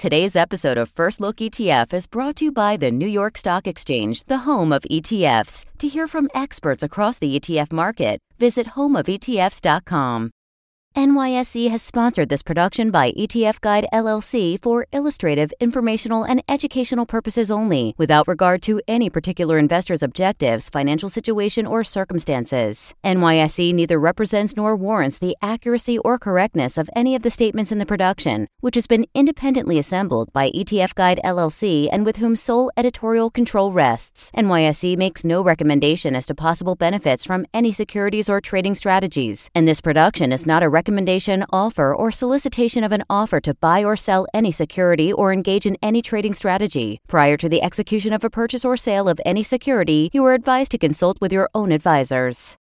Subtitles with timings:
[0.00, 3.66] Today's episode of First Look ETF is brought to you by the New York Stock
[3.66, 5.66] Exchange, the home of ETFs.
[5.76, 10.30] To hear from experts across the ETF market, visit homeofetfs.com.
[10.96, 17.48] NYSE has sponsored this production by ETF Guide LLC for illustrative, informational, and educational purposes
[17.48, 22.92] only, without regard to any particular investor's objectives, financial situation, or circumstances.
[23.04, 27.78] NYSE neither represents nor warrants the accuracy or correctness of any of the statements in
[27.78, 32.72] the production, which has been independently assembled by ETF Guide LLC and with whom sole
[32.76, 34.32] editorial control rests.
[34.36, 39.68] NYSE makes no recommendation as to possible benefits from any securities or trading strategies, and
[39.68, 43.96] this production is not a recommendation, offer, or solicitation of an offer to buy or
[43.96, 46.88] sell any security or engage in any trading strategy.
[47.06, 50.70] Prior to the execution of a purchase or sale of any security, you are advised
[50.70, 52.59] to consult with your own advisors.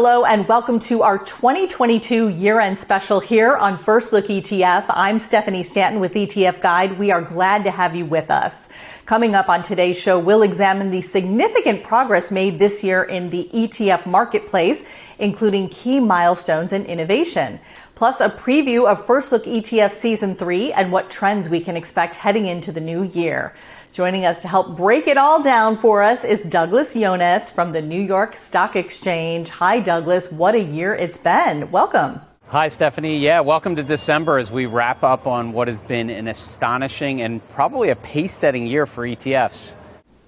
[0.00, 4.84] Hello and welcome to our 2022 year end special here on First Look ETF.
[4.90, 7.00] I'm Stephanie Stanton with ETF Guide.
[7.00, 8.68] We are glad to have you with us.
[9.06, 13.50] Coming up on today's show, we'll examine the significant progress made this year in the
[13.52, 14.84] ETF marketplace,
[15.18, 17.58] including key milestones and innovation.
[17.96, 22.14] Plus, a preview of First Look ETF Season 3 and what trends we can expect
[22.14, 23.52] heading into the new year.
[23.92, 27.82] Joining us to help break it all down for us is Douglas Yones from the
[27.82, 29.48] New York Stock Exchange.
[29.48, 30.30] Hi, Douglas.
[30.30, 31.70] What a year it's been.
[31.70, 32.20] Welcome.
[32.48, 33.18] Hi, Stephanie.
[33.18, 37.46] Yeah, welcome to December as we wrap up on what has been an astonishing and
[37.48, 39.74] probably a pace setting year for ETFs.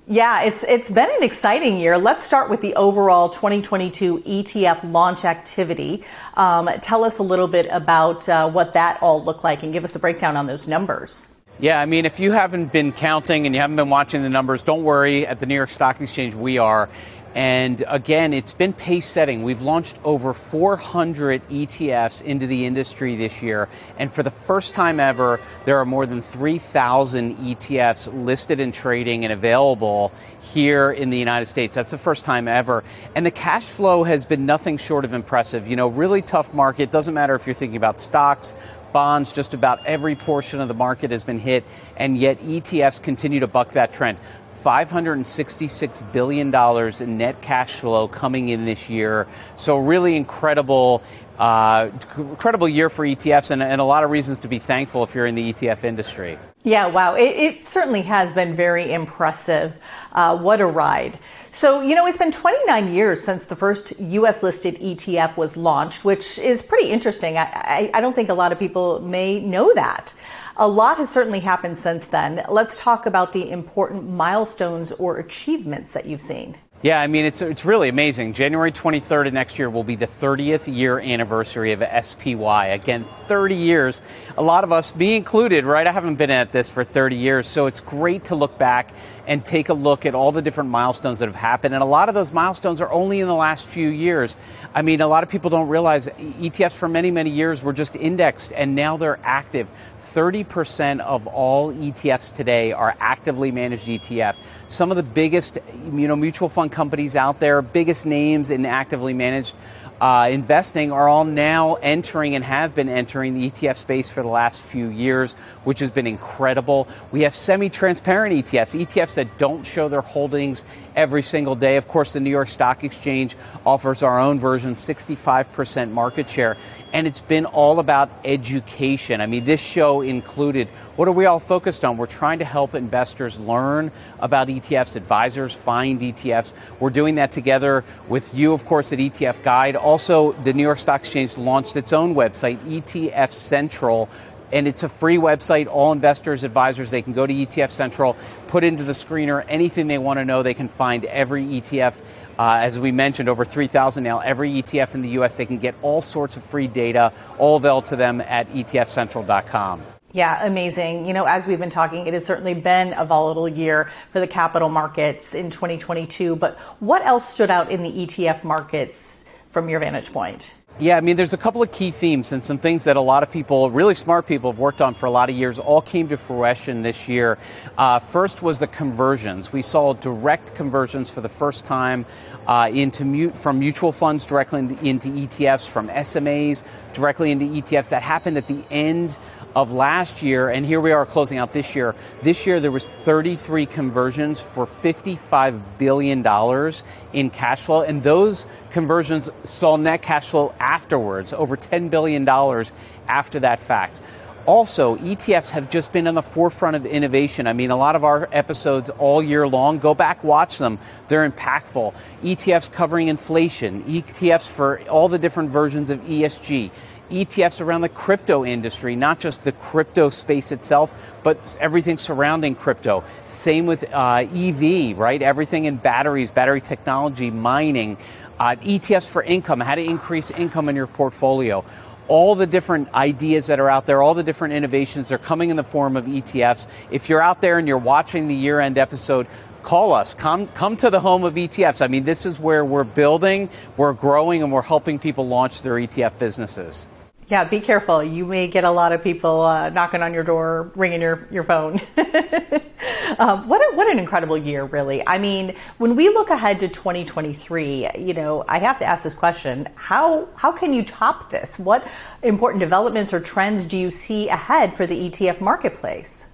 [0.06, 1.96] Yeah, it's it's been an exciting year.
[1.96, 6.02] Let's start with the overall 2022 ETF launch activity.
[6.34, 9.84] Um, tell us a little bit about uh, what that all looked like and give
[9.84, 11.32] us a breakdown on those numbers.
[11.60, 14.62] Yeah, I mean, if you haven't been counting and you haven't been watching the numbers,
[14.62, 15.26] don't worry.
[15.26, 16.88] At the New York Stock Exchange, we are.
[17.34, 19.42] And again, it's been pace setting.
[19.42, 23.68] We've launched over 400 ETFs into the industry this year.
[23.98, 29.24] And for the first time ever, there are more than 3,000 ETFs listed and trading
[29.24, 31.74] and available here in the United States.
[31.74, 32.82] That's the first time ever.
[33.14, 35.68] And the cash flow has been nothing short of impressive.
[35.68, 36.90] You know, really tough market.
[36.90, 38.54] Doesn't matter if you're thinking about stocks,
[38.92, 41.64] bonds, just about every portion of the market has been hit,
[41.96, 44.20] and yet ETFs continue to buck that trend.
[44.62, 46.54] $566 billion
[47.02, 49.26] in net cash flow coming in this year.
[49.56, 51.02] So, really incredible,
[51.38, 55.14] uh, incredible year for ETFs, and, and, a lot of reasons to be thankful if
[55.14, 56.38] you're in the ETF industry.
[56.62, 57.14] Yeah, wow.
[57.14, 59.78] It, it certainly has been very impressive.
[60.12, 61.18] Uh, what a ride.
[61.50, 66.04] So, you know, it's been 29 years since the first US listed ETF was launched,
[66.04, 67.38] which is pretty interesting.
[67.38, 70.14] I, I, I, don't think a lot of people may know that.
[70.56, 72.44] A lot has certainly happened since then.
[72.48, 76.56] Let's talk about the important milestones or achievements that you've seen.
[76.82, 78.32] Yeah, I mean, it's, it's really amazing.
[78.32, 82.68] January 23rd of next year will be the 30th year anniversary of SPY.
[82.68, 84.00] Again, 30 years.
[84.38, 85.86] A lot of us, me included, right?
[85.86, 88.94] I haven't been at this for 30 years, so it's great to look back
[89.26, 91.74] and take a look at all the different milestones that have happened.
[91.74, 94.38] And a lot of those milestones are only in the last few years.
[94.74, 97.94] I mean, a lot of people don't realize ETFs for many, many years were just
[97.94, 99.70] indexed, and now they're active.
[100.00, 104.36] 30% of all ETFs today are actively managed ETF.
[104.66, 109.12] Some of the biggest, you know, mutual fund companies out there, biggest names in actively
[109.12, 109.54] managed
[110.00, 114.28] uh, investing are all now entering and have been entering the ETF space for the
[114.28, 116.88] last few years, which has been incredible.
[117.12, 120.64] We have semi transparent ETFs, ETFs that don't show their holdings
[120.96, 121.76] every single day.
[121.76, 123.36] Of course, the New York Stock Exchange
[123.66, 126.56] offers our own version, 65% market share.
[126.94, 129.20] And it's been all about education.
[129.20, 131.96] I mean, this show included what are we all focused on?
[131.96, 136.52] We're trying to help investors learn about ETFs, advisors find ETFs.
[136.78, 139.76] We're doing that together with you, of course, at ETF Guide.
[139.76, 144.08] Also, the New York Stock Exchange launched its own website, ETF Central
[144.52, 145.66] and it's a free website.
[145.66, 148.16] All investors, advisors, they can go to ETF Central,
[148.48, 150.42] put into the screener anything they want to know.
[150.42, 152.00] They can find every ETF.
[152.38, 154.20] Uh, as we mentioned, over 3,000 now.
[154.20, 155.36] Every ETF in the U.S.
[155.36, 159.99] They can get all sorts of free data, all available to them at ETFCentral.com.
[160.12, 161.06] Yeah, amazing.
[161.06, 164.26] You know, as we've been talking, it has certainly been a volatile year for the
[164.26, 166.34] capital markets in 2022.
[166.34, 170.54] But what else stood out in the ETF markets from your vantage point?
[170.78, 173.22] Yeah, I mean, there's a couple of key themes and some things that a lot
[173.22, 176.08] of people, really smart people, have worked on for a lot of years, all came
[176.08, 177.36] to fruition this year.
[177.76, 179.52] Uh, first was the conversions.
[179.52, 182.06] We saw direct conversions for the first time
[182.46, 186.64] uh, into mute, from mutual funds directly into ETFs, from SMAs
[186.94, 187.90] directly into ETFs.
[187.90, 189.18] That happened at the end
[189.54, 191.94] of last year, and here we are closing out this year.
[192.22, 196.82] This year there was 33 conversions for 55 billion dollars
[197.12, 202.72] in cash flow, and those conversions saw net cash flow afterwards, over 10 billion dollars
[203.08, 204.00] after that fact.
[204.46, 207.46] Also, ETFs have just been on the forefront of innovation.
[207.46, 210.78] I mean, a lot of our episodes all year long, go back, watch them.
[211.08, 211.94] They're impactful.
[212.22, 216.70] ETFs covering inflation, ETFs for all the different versions of ESG,
[217.10, 223.04] ETFs around the crypto industry, not just the crypto space itself, but everything surrounding crypto.
[223.26, 225.20] Same with uh, EV, right?
[225.20, 227.96] Everything in batteries, battery technology, mining,
[228.38, 231.64] uh, ETFs for income, how to increase income in your portfolio.
[232.08, 235.56] All the different ideas that are out there, all the different innovations, are coming in
[235.56, 236.66] the form of ETFs.
[236.90, 239.28] If you're out there and you're watching the year end episode,
[239.62, 240.14] call us.
[240.14, 241.82] Come, come to the home of ETFs.
[241.82, 245.74] I mean, this is where we're building, we're growing, and we're helping people launch their
[245.74, 246.88] ETF businesses.
[247.30, 248.02] Yeah, be careful.
[248.02, 251.44] You may get a lot of people uh, knocking on your door, ringing your, your
[251.44, 251.74] phone.
[253.20, 255.06] um, what, a, what an incredible year, really.
[255.06, 259.14] I mean, when we look ahead to 2023, you know, I have to ask this
[259.14, 261.56] question how, how can you top this?
[261.56, 261.88] What
[262.24, 266.26] important developments or trends do you see ahead for the ETF marketplace?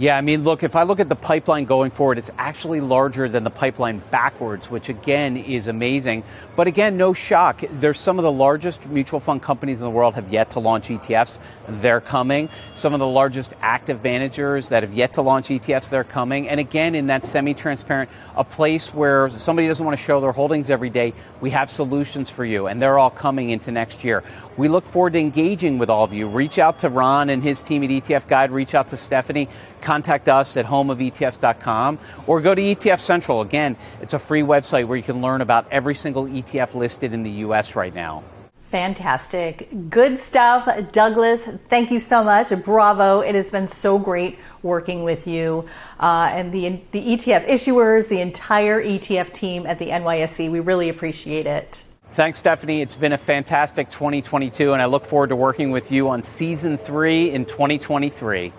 [0.00, 3.28] Yeah, I mean, look, if I look at the pipeline going forward, it's actually larger
[3.28, 6.22] than the pipeline backwards, which again is amazing.
[6.54, 7.64] But again, no shock.
[7.68, 10.86] There's some of the largest mutual fund companies in the world have yet to launch
[10.86, 11.40] ETFs.
[11.66, 12.48] They're coming.
[12.76, 16.48] Some of the largest active managers that have yet to launch ETFs, they're coming.
[16.48, 20.70] And again, in that semi-transparent, a place where somebody doesn't want to show their holdings
[20.70, 24.22] every day, we have solutions for you, and they're all coming into next year.
[24.56, 26.28] We look forward to engaging with all of you.
[26.28, 28.52] Reach out to Ron and his team at ETF Guide.
[28.52, 29.48] Reach out to Stephanie
[29.88, 33.40] contact us at homeofetfs.com or go to ETF Central.
[33.40, 37.22] Again, it's a free website where you can learn about every single ETF listed in
[37.22, 37.74] the U.S.
[37.74, 38.22] right now.
[38.70, 39.66] Fantastic.
[39.88, 40.68] Good stuff.
[40.92, 42.52] Douglas, thank you so much.
[42.62, 43.20] Bravo.
[43.20, 45.64] It has been so great working with you
[45.98, 50.50] uh, and the, the ETF issuers, the entire ETF team at the NYSE.
[50.50, 51.82] We really appreciate it.
[52.12, 52.82] Thanks, Stephanie.
[52.82, 56.76] It's been a fantastic 2022, and I look forward to working with you on season
[56.76, 58.52] three in 2023.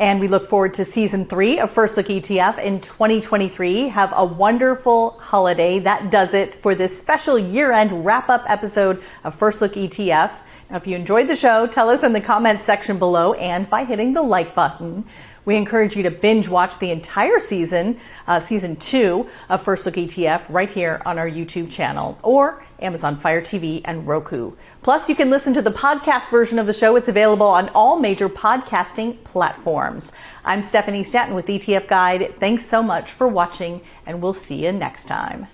[0.00, 3.88] And we look forward to season three of First Look ETF in 2023.
[3.88, 5.80] Have a wonderful holiday.
[5.80, 10.30] That does it for this special year end wrap up episode of First Look ETF.
[10.70, 13.84] Now, if you enjoyed the show, tell us in the comments section below and by
[13.84, 15.04] hitting the like button.
[15.48, 19.94] We encourage you to binge watch the entire season, uh, season two of First Look
[19.94, 24.52] ETF, right here on our YouTube channel or Amazon Fire TV and Roku.
[24.82, 26.96] Plus, you can listen to the podcast version of the show.
[26.96, 30.12] It's available on all major podcasting platforms.
[30.44, 32.34] I'm Stephanie Stanton with ETF Guide.
[32.38, 35.46] Thanks so much for watching, and we'll see you next time.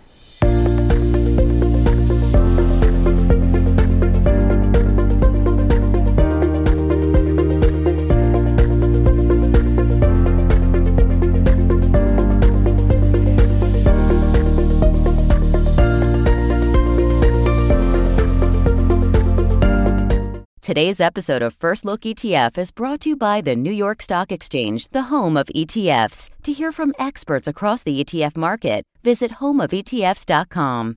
[20.74, 24.32] Today's episode of First Look ETF is brought to you by the New York Stock
[24.32, 26.30] Exchange, the home of ETFs.
[26.42, 30.96] To hear from experts across the ETF market, visit homeofetfs.com.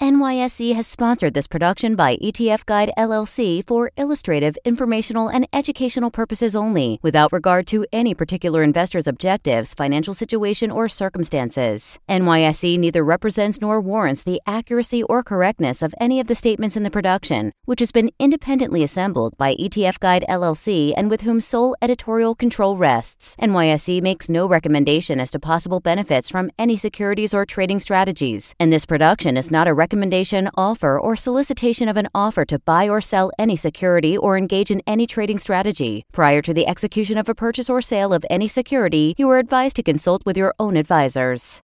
[0.00, 6.56] NYSE has sponsored this production by ETF Guide LLC for illustrative, informational, and educational purposes
[6.56, 12.00] only, without regard to any particular investor's objectives, financial situation, or circumstances.
[12.08, 16.82] NYSE neither represents nor warrants the accuracy or correctness of any of the statements in
[16.82, 21.76] the production, which has been independently assembled by ETF Guide LLC and with whom sole
[21.80, 23.36] editorial control rests.
[23.40, 28.72] NYSE makes no recommendation as to possible benefits from any securities or trading strategies, and
[28.72, 33.00] this production is not a recommendation, offer, or solicitation of an offer to buy or
[33.00, 36.04] sell any security or engage in any trading strategy.
[36.12, 39.76] Prior to the execution of a purchase or sale of any security, you are advised
[39.76, 41.60] to consult with your own advisors.